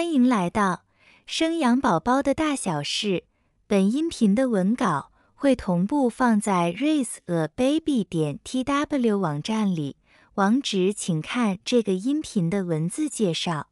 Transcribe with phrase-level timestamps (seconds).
[0.00, 0.86] 欢迎来到
[1.26, 3.24] 生养宝宝的大小事。
[3.66, 9.96] 本音频的文稿会同步放在 raiseababy 点 tw 网站里，
[10.36, 13.68] 网址请看这个音频的文字介绍。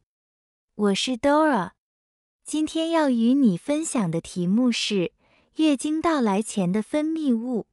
[0.74, 1.70] 我是 Dora，
[2.44, 5.12] 今天要与你分享的题目是
[5.56, 7.68] 月经到来前的分泌物。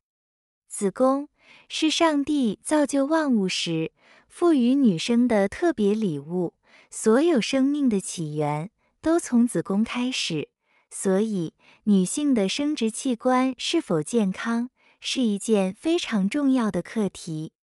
[0.69, 1.27] 子宫
[1.67, 3.91] 是上帝造就万物时
[4.29, 6.53] 赋予女生的特别礼物。
[6.89, 8.71] 所有生命的起源
[9.01, 10.49] 都从子宫开始，
[10.89, 11.53] 所以
[11.83, 17.53] 女性的生殖器官是否健康是一件非常重要的课题。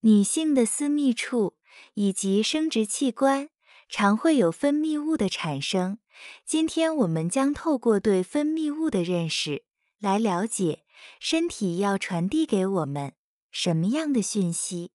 [0.00, 1.54] 女性的私密处
[1.94, 3.48] 以及生殖器官
[3.88, 5.98] 常会有分泌物的产生。
[6.44, 9.64] 今天我们将透过对分泌物的认识，
[9.98, 10.84] 来了解
[11.18, 13.14] 身体要传递给我们
[13.50, 14.92] 什么样的讯息。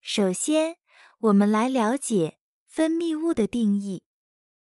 [0.00, 0.76] 首先，
[1.20, 2.38] 我们来了解。
[2.68, 4.02] 分泌物的定义：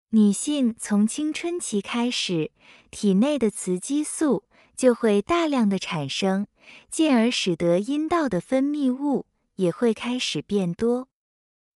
[0.09, 2.51] 女性从青春期开始，
[2.89, 4.43] 体内的雌激素
[4.75, 6.47] 就会大量的产生，
[6.89, 11.07] 进而使得阴道的分泌物也会开始变多。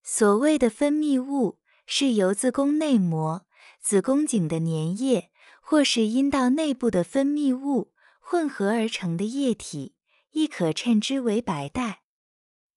[0.03, 3.45] 所谓的分泌物，是由子宫内膜、
[3.79, 5.29] 子宫颈的粘液
[5.61, 9.93] 或是阴道内部的分泌物混合而成的液体，
[10.31, 12.01] 亦可称之为白带。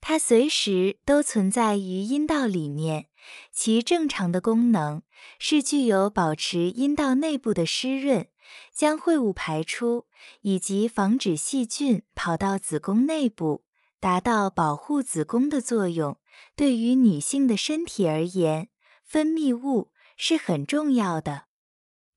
[0.00, 3.06] 它随时都存在于阴道里面。
[3.52, 5.02] 其正常的功能
[5.38, 8.26] 是具有保持阴道内部的湿润、
[8.72, 10.06] 将秽物排出
[10.40, 13.64] 以及防止细菌跑到子宫内部，
[14.00, 16.16] 达到保护子宫的作用。
[16.56, 18.68] 对于女性的身体而言，
[19.04, 21.46] 分泌物是很重要的。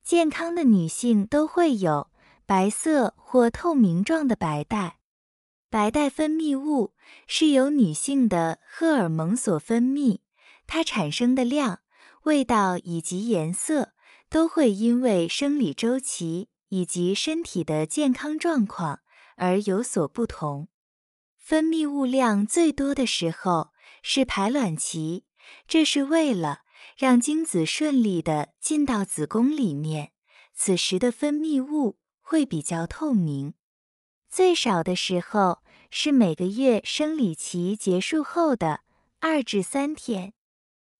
[0.02, 2.08] 健康的女性都会有
[2.46, 5.00] 白色或透明状的白带。
[5.72, 6.92] 白带分泌物
[7.26, 10.18] 是由女性的荷尔蒙所分泌。
[10.66, 11.80] 它产生的量、
[12.24, 13.94] 味道以及颜色
[14.28, 19.00] 都会因为生理周期以及身体的健康状况
[19.36, 20.68] 而有所不同。
[21.38, 23.70] 分泌物量最多的时候
[24.02, 25.24] 是排卵期，
[25.66, 26.58] 这是为了
[26.98, 30.12] 让精子顺利的进到子宫里面，
[30.52, 33.54] 此时的分泌物会比较透明。
[34.32, 35.58] 最少的时候
[35.90, 38.80] 是每个月生理期结束后的
[39.20, 40.32] 二至三天。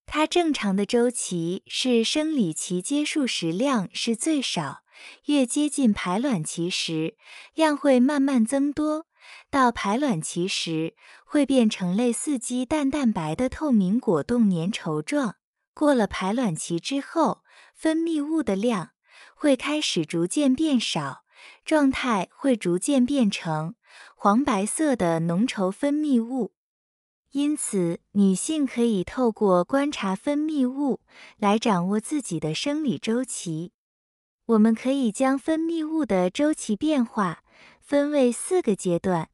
[0.04, 4.82] 它正常的周期是生理期结束时量是最少，
[5.24, 7.16] 越接近排卵期时，
[7.54, 9.06] 量会慢慢增多，
[9.50, 10.94] 到排卵期时
[11.24, 15.36] 会变成类似鸡蛋蛋白的透明果冻粘稠状。
[15.72, 17.42] 过了排卵期之后，
[17.74, 18.90] 分泌物的量
[19.34, 21.22] 会开始逐渐变少，
[21.64, 23.74] 状态会逐渐变成
[24.16, 26.52] 黄白色的浓稠分泌物。
[27.30, 31.00] 因此，女性可以透过观察分泌物
[31.38, 33.72] 来掌握自己的生理周期。
[34.44, 37.42] 我们可以将分泌物的周期变化
[37.80, 39.30] 分为四个阶段。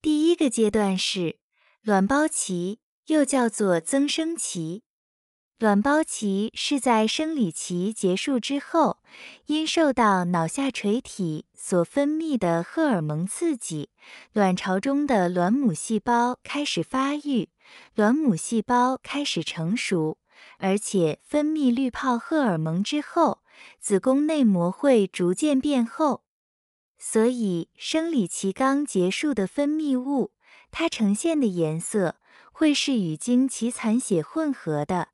[0.00, 1.38] 第一个阶段是
[1.82, 4.84] 卵苞期，又叫做增生期。
[5.58, 8.98] 卵胞期是在生理期结束之后，
[9.46, 13.90] 因受到脑下垂体所分泌的荷尔蒙刺激，
[14.32, 17.48] 卵巢中的卵母细胞开始发育，
[17.96, 20.18] 卵母细胞开始成熟，
[20.58, 23.40] 而且分泌滤泡荷尔蒙之后，
[23.80, 26.22] 子宫内膜会逐渐变厚。
[26.96, 30.30] 所以，生理期刚结束的分泌物，
[30.70, 32.14] 它呈现的颜色
[32.52, 35.08] 会是与经其残血混合的。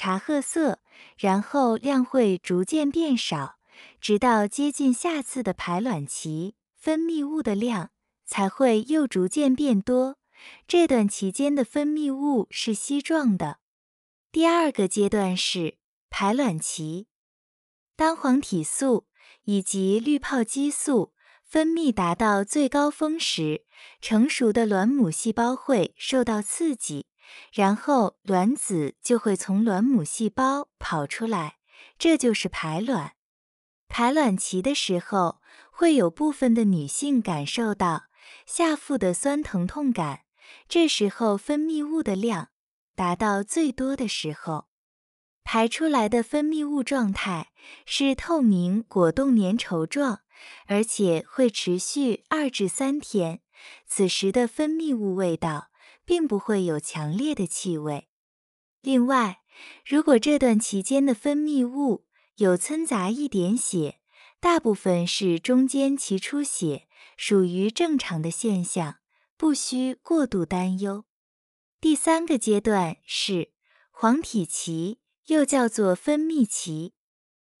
[0.00, 0.78] 茶褐色，
[1.18, 3.58] 然后量会逐渐变少，
[4.00, 7.90] 直到接近下次的排卵期，分泌物的量
[8.24, 10.16] 才会又逐渐变多。
[10.66, 13.58] 这段期间的分泌物是稀状的。
[14.32, 15.76] 第二个阶段是
[16.08, 17.06] 排卵期，
[17.94, 19.06] 当黄体素
[19.44, 21.12] 以及滤泡激素
[21.44, 23.66] 分泌达到最高峰时，
[24.00, 27.09] 成熟的卵母细胞会受到刺激。
[27.52, 31.58] 然后卵子就会从卵母细胞跑出来，
[31.98, 33.14] 这就是排卵。
[33.88, 35.40] 排卵期的时候，
[35.70, 38.04] 会有部分的女性感受到
[38.46, 40.20] 下腹的酸疼痛感，
[40.68, 42.50] 这时候分泌物的量
[42.94, 44.66] 达到最多的时候，
[45.42, 47.50] 排出来的分泌物状态
[47.84, 50.20] 是透明果冻粘稠状，
[50.66, 53.40] 而且会持续二至三天。
[53.86, 55.69] 此时的分泌物味道。
[56.10, 58.08] 并不会有强烈的气味。
[58.80, 59.42] 另外，
[59.86, 62.04] 如果这段期间的分泌物
[62.34, 64.00] 有掺杂一点血，
[64.40, 68.96] 大部分是中间期出血，属于正常的现象，
[69.36, 71.04] 不需过度担忧。
[71.80, 73.52] 第三个阶段是
[73.92, 76.94] 黄体期，又叫做分泌期。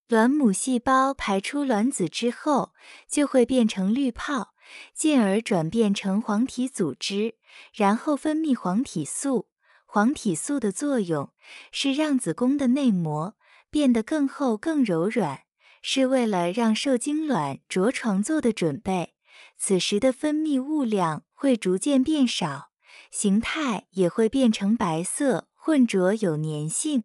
[0.08, 2.72] 卵母细胞排出卵子之后，
[3.08, 4.54] 就会变成滤泡，
[4.92, 7.36] 进而转变成黄体组织，
[7.72, 9.48] 然后分泌黄体素。
[9.86, 11.32] 黄体素的作用
[11.72, 13.36] 是让子宫的内膜
[13.70, 15.40] 变得更厚、更柔软，
[15.82, 19.14] 是为了让受精卵着床做的准备。
[19.58, 22.70] 此时的分泌物量会逐渐变少，
[23.10, 27.04] 形态也会变成白色、混浊、有粘性。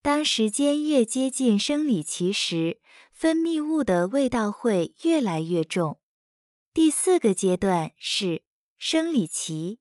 [0.00, 2.78] 当时间越接近生理期时，
[3.10, 5.98] 分泌物的味道会越来越重。
[6.72, 8.43] 第四个阶段是
[8.86, 9.78] 生理期，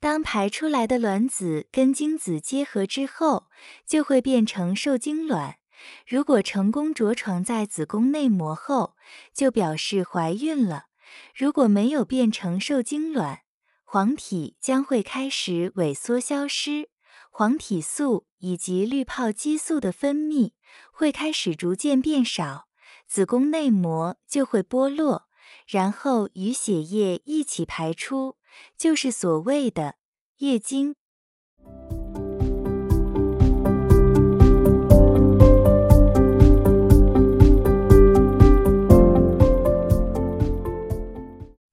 [0.00, 3.50] 当排出来的卵子跟精子结合之后，
[3.86, 5.58] 就会变成受精卵。
[6.08, 8.96] 如果成功着床在子宫内膜后，
[9.34, 10.84] 就表示怀孕了；
[11.34, 13.40] 如果没有变成受精卵，
[13.84, 16.88] 黄体将会开始萎缩消失。
[17.30, 20.52] 黄体素以及滤泡激素的分泌
[20.90, 22.66] 会开始逐渐变少，
[23.06, 25.28] 子宫内膜就会剥落，
[25.72, 28.36] 然后与血液一起排出，
[28.76, 29.94] 就是所谓的
[30.40, 30.94] 月经。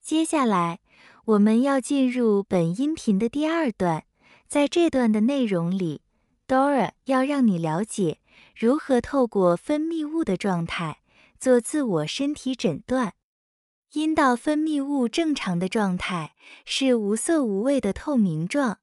[0.01, 0.79] 接下来，
[1.25, 4.05] 我们要进入本音频的第二段。
[4.47, 6.03] 在这段的内容里
[6.47, 8.19] ，Dora 要让你了解
[8.55, 10.99] 如何透过分泌物的状态
[11.37, 13.15] 做自我身体诊断。
[13.93, 18.77] 阴道分泌物正常的状态是无色无味的透明状，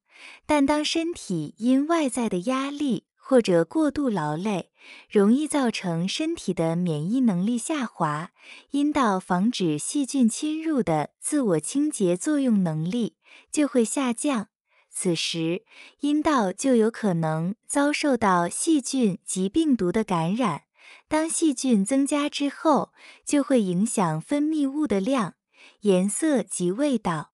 [0.47, 4.73] 但当身体因外在的压力或者过度劳累，
[5.09, 8.31] 容易造成身体的免疫能力下滑，
[8.71, 13.17] 阴道防止细菌侵入的自我清洁作用能力
[13.53, 14.49] 就会下降。
[14.91, 15.63] 此时，
[16.01, 20.66] 阴道就有可能遭受到细菌及病毒的感染。
[21.09, 22.93] 当细菌增加之后，
[23.25, 25.35] 就会影响分泌物的量、
[25.81, 27.33] 颜色及味道。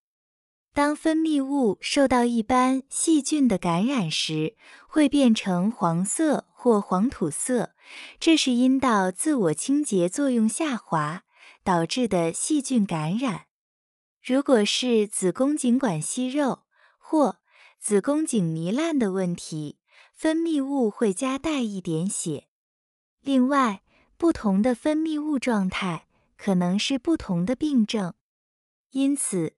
[0.75, 4.57] 当分泌物受到一般细菌的感染时，
[4.89, 7.75] 会变成黄色或黄土色，
[8.19, 11.25] 这是阴道自我清洁作用下滑
[11.63, 13.47] 导致的细菌感染。
[14.23, 16.61] 如果是子宫颈管息肉
[16.99, 17.37] 或
[17.79, 19.79] 子宫颈糜烂的问题，
[20.15, 22.47] 分泌物会加带一点血。
[23.23, 23.83] 另外，
[24.17, 28.15] 不同的分泌物状态可能是不同的病症，
[28.91, 29.55] 因此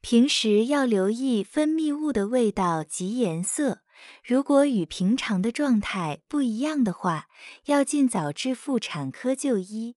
[0.00, 3.82] 平时要留意分泌物的味道及颜色。
[4.24, 7.26] 如果与平常的状态不一样的话，
[7.64, 9.96] 要尽早至妇产科就医。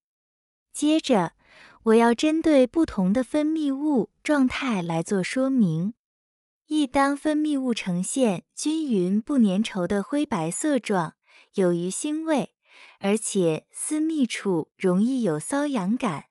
[0.73, 1.33] 接着，
[1.83, 5.93] 我要针对不同的分泌物状态来做说明。
[6.65, 11.13] 一当分泌物呈现均匀不粘稠的灰白色状，
[11.53, 12.55] 有鱼腥味，
[12.99, 16.25] 而且私密处容易有瘙痒感，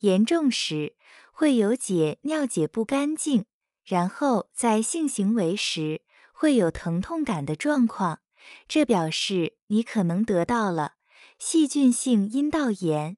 [0.00, 0.96] 严重时
[1.32, 3.44] 会有解尿解不干净，
[3.84, 6.02] 然后在性行为时
[6.32, 8.20] 会有疼痛感的状况，
[8.66, 10.94] 这表示你可能得到了
[11.38, 13.16] 细菌性阴道炎。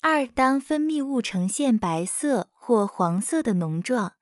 [0.00, 4.14] 二当分泌物呈现白色或黄色的脓状。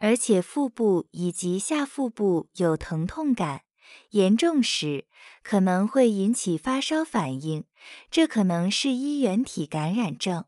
[0.00, 3.62] 而且腹部以及下腹部有疼痛感，
[4.10, 5.06] 严重时
[5.42, 7.64] 可能会引起发烧反应，
[8.10, 10.44] 这可能是衣原体感染症、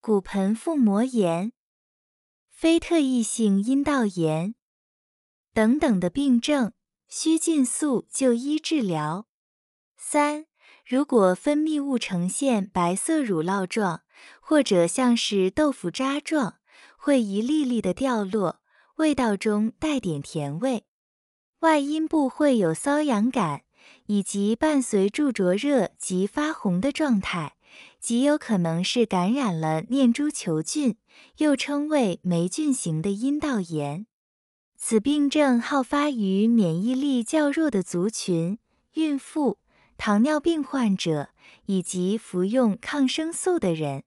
[0.00, 1.52] 骨盆腹膜炎、
[2.50, 4.54] 非特异性阴道炎
[5.52, 6.72] 等等的病症，
[7.08, 9.26] 需尽速就医治疗。
[9.96, 10.46] 三，
[10.86, 14.02] 如果分泌物呈现白色乳酪状，
[14.40, 16.58] 或者像是豆腐渣状。
[16.96, 18.62] 会一粒粒的掉落，
[18.96, 20.86] 味道中带点甜味，
[21.64, 23.62] 外阴部会有瘙痒感，
[24.04, 27.56] 以及伴随住灼热及发红的状态，
[27.98, 30.98] 极有可能是感染了念珠球菌，
[31.38, 34.04] 又称为霉菌型的阴道炎。
[34.76, 38.58] 此病症好发于免疫力较弱的族群、
[38.92, 39.58] 孕妇、
[39.96, 41.30] 糖尿病患者
[41.64, 44.04] 以及服用抗生素的人。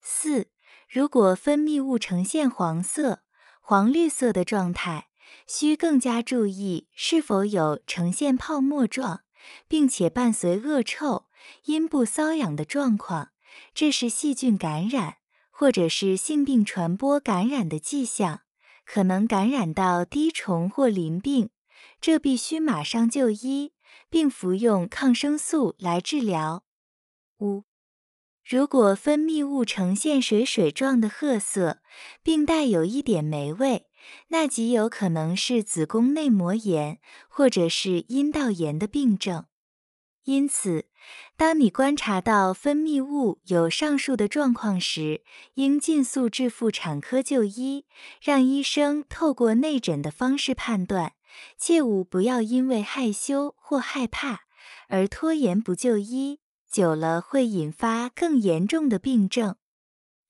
[0.00, 0.46] 四。
[0.88, 3.22] 如果分泌物呈现黄色、
[3.60, 5.08] 黄绿色的状态，
[5.46, 9.22] 需更加注意是否有呈现泡沫状，
[9.68, 11.26] 并且伴随恶臭、
[11.64, 13.30] 阴部瘙痒的状况，
[13.74, 15.16] 这是细菌感染
[15.50, 18.40] 或者是性病传播感染的迹象，
[18.84, 21.50] 可能感染到滴虫或淋病，
[22.00, 23.72] 这必须马上就医，
[24.10, 26.64] 并服用抗生素来治疗。
[27.40, 27.64] 五。
[28.46, 31.78] 如果分泌物呈现水水状的褐色，
[32.22, 33.86] 并带有一点霉味，
[34.28, 39.46] 那极有可能是子宫内膜炎或者是阴道炎的病症。
[40.24, 40.86] 因此，
[41.36, 45.22] 当你观察到分泌物有上述的状况时，
[45.54, 47.84] 应尽速至妇产科就医，
[48.22, 51.12] 让医生透过内诊的方式判断。
[51.58, 54.42] 切勿不要因为害羞或害怕
[54.88, 56.38] 而拖延不就医，
[56.70, 59.56] 久了会引发更严重的病症。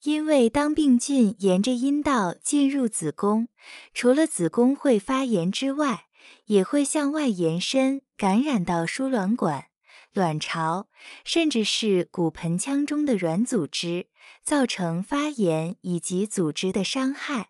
[0.05, 3.49] 因为当病菌沿着阴道进入子宫，
[3.95, 6.09] 除了子宫会发炎之外，
[6.45, 9.69] 也会向外延伸，感染到输卵管。
[10.13, 10.89] 卵巢，
[11.25, 14.09] 甚至是骨盆腔中的软组织，
[14.43, 17.49] 造成发炎以及组织的伤害。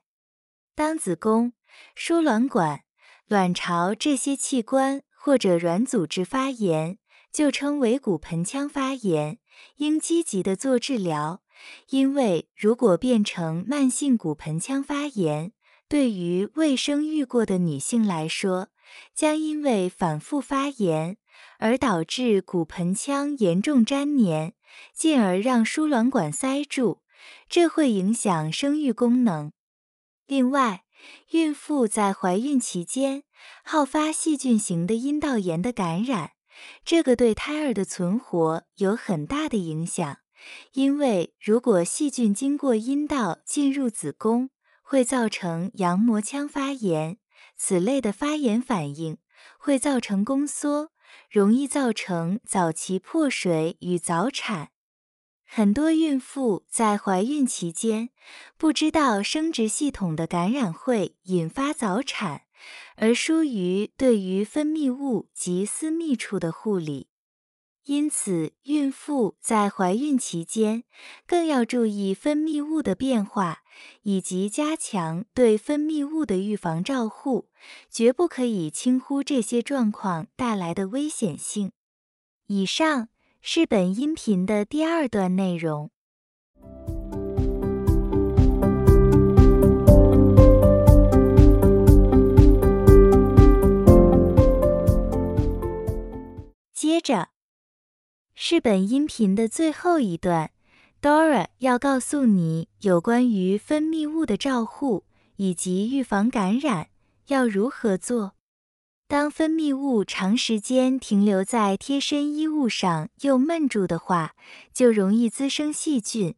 [0.76, 1.52] 当子宫、
[1.96, 2.84] 输卵管、
[3.26, 6.98] 卵巢这些器官或者软组织发炎，
[7.32, 9.38] 就称为骨盆腔发炎，
[9.78, 11.42] 应积极的做治疗。
[11.90, 15.52] 因为如果变成慢性骨盆腔发炎，
[15.88, 18.68] 对于未生育过的女性来说，
[19.14, 21.16] 将因为反复发炎。
[21.58, 24.54] 而导致骨盆腔严重粘连，
[24.94, 27.00] 进而让输卵管塞住，
[27.48, 29.52] 这会影响生育功能。
[30.26, 30.84] 另外，
[31.32, 33.24] 孕妇在怀孕期间
[33.64, 36.32] 好发细菌型的阴道炎的感染，
[36.84, 40.18] 这个对胎儿的存活有很大的影响。
[40.72, 44.50] 因为如果细菌经过阴道进入子宫，
[44.82, 47.18] 会造成羊膜腔发炎，
[47.56, 49.18] 此类的发炎反应
[49.58, 50.90] 会造成宫缩。
[51.30, 54.70] 容易造成早期破水与早产。
[55.44, 58.10] 很多孕妇在怀孕期间
[58.56, 62.42] 不知道生殖系统的感染会引发早产，
[62.96, 67.08] 而疏于对于分泌物及私密处的护理。
[67.86, 70.84] 因此，孕妇在怀孕期间
[71.26, 73.58] 更要注意分泌物的变化，
[74.04, 77.50] 以及加强对分泌物的预防照护，
[77.90, 81.72] 绝不可以轻忽这些状况带来的危险性。
[82.46, 83.08] 以上
[83.42, 85.90] 是本音频的第二段内容。
[96.72, 97.33] 接着。
[98.36, 100.50] 是本音频的最后一段
[101.00, 105.04] ，Dora 要告诉你有关于分泌物的照护
[105.36, 106.88] 以及预防感染
[107.28, 108.32] 要如何做。
[109.06, 114.34] 当分泌物长时间停留在贴身衣物上又闷住的话，
[114.72, 116.34] 就容易滋生细菌，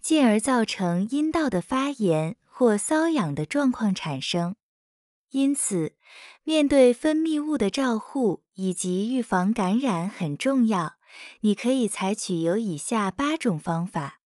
[0.00, 4.54] 进而造成阴道的发炎或瘙痒的状况产生。
[5.30, 5.94] 因此，
[6.44, 10.94] 面对分泌物的照护以及预防感染很重要。
[11.40, 14.20] 你可以采取有以下八种方法：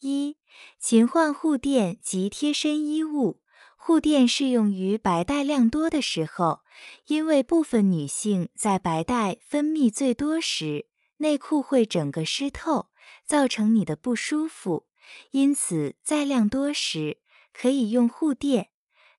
[0.00, 0.36] 一、
[0.78, 3.40] 勤换护垫及贴身衣物。
[3.76, 6.60] 护垫适用于白带量多的时候，
[7.06, 10.86] 因为部分女性在白带分泌最多时，
[11.18, 12.88] 内裤会整个湿透，
[13.26, 14.86] 造成你的不舒服。
[15.32, 17.18] 因此，在量多时
[17.52, 18.70] 可以用护垫，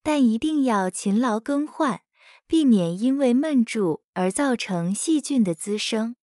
[0.02, 2.02] 但一定要勤劳更换，
[2.48, 6.16] 避免因为闷住而造成细菌的滋生。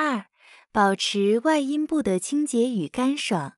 [0.00, 0.26] 二、
[0.70, 3.54] 保持外阴部的清洁与干爽。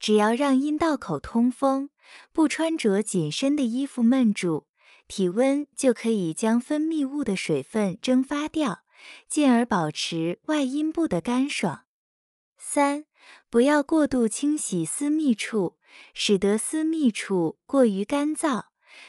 [0.00, 1.88] 只要让阴道口通风，
[2.32, 4.66] 不穿着紧身的衣服闷住，
[5.06, 8.80] 体温就可以将分泌物的水分蒸发掉，
[9.28, 11.84] 进而保持外阴部的干爽。
[12.58, 13.04] 三、
[13.48, 15.78] 不要过度清洗私密处，
[16.12, 18.64] 使得私密处过于干燥。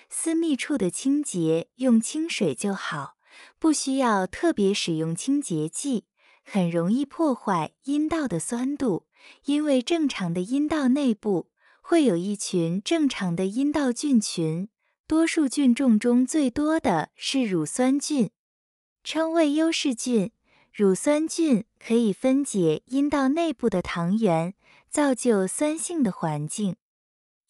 [0.08, 3.16] 私密处的清洁用清水就好，
[3.58, 6.06] 不需要特别使用清洁剂。
[6.46, 9.08] 很容易破坏阴道的酸度，
[9.46, 11.50] 因为正常的阴道内部
[11.82, 14.70] 会有一群正常的阴道菌群，
[15.08, 18.30] 多数菌种中最多的是乳酸菌，
[19.04, 20.32] 称为优势菌。
[20.72, 24.54] 乳酸菌可以分解阴道内部的糖原，
[24.90, 26.76] 造就酸性的环境。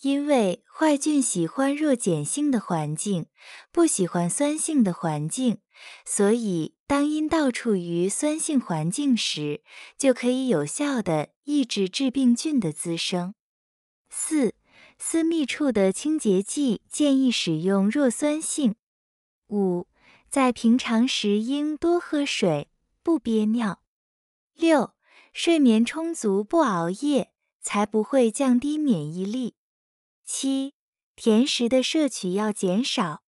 [0.02, 3.26] 因为坏菌喜欢弱碱性的环境，
[3.72, 5.58] 不喜欢酸性的环境，
[6.06, 9.64] 所以当阴道处于酸性环境时，
[9.98, 13.34] 就可以有效的抑制致病菌的滋生。
[14.10, 14.54] 四、
[15.00, 18.76] 私密处的清洁剂建议使用弱酸性。
[19.50, 19.88] 五、
[20.30, 22.70] 在平常时应多喝水，
[23.02, 23.82] 不憋尿。
[24.54, 24.94] 六、
[25.34, 29.56] 睡眠充足，不熬夜，才不会降低免疫力。
[30.24, 30.76] 七、
[31.16, 33.24] 甜食的摄取要减少。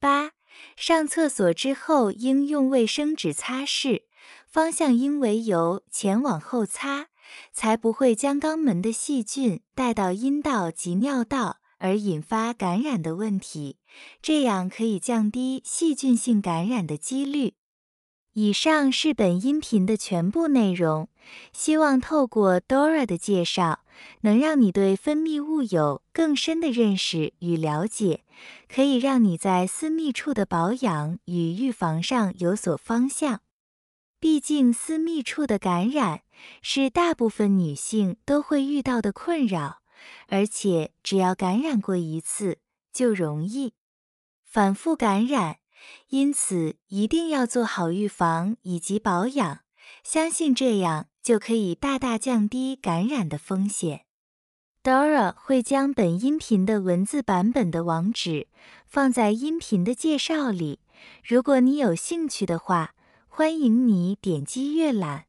[0.00, 0.32] 八、
[0.76, 4.02] 上厕所之后应用卫生纸擦拭，
[4.46, 7.06] 方向应为由前往后擦，
[7.52, 13.78] 才不会将肛门的细菌带到阴道及尿道而引发感染的问题，
[14.22, 17.54] 这样可以降低细菌性感染的几率。
[18.34, 21.08] 以上是本音频的全部内容，
[21.52, 23.80] 希望透过 Dora 的介绍，
[24.20, 28.24] 能让你对分泌物有更深的认识与了解，
[28.68, 33.40] 可以让你在私密处的保养与预防上有所方向。
[34.20, 36.22] 毕竟，私密处的感染
[36.60, 39.78] 是大部分女性都会遇到的困扰，
[40.26, 42.58] 而且只要感染过一次，
[42.92, 43.74] 就容易
[44.44, 45.58] 反复感染。
[46.08, 49.60] 因此，一定要做好预防以及保养，
[50.10, 54.06] 相信这样就可以大大降低感染的风险。
[54.82, 58.48] Dora 会将本音频的文字版本的网址
[58.86, 60.80] 放在音频的介绍里，
[61.22, 62.94] 如果你有兴趣的话，
[63.28, 65.26] 欢迎你点击阅览。